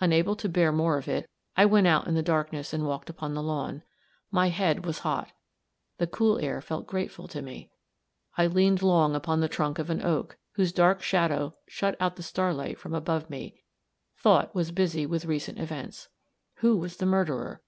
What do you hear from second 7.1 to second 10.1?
to me; I leaned long upon the trunk of an